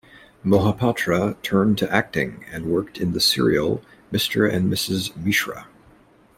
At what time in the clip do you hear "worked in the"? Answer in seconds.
2.65-3.19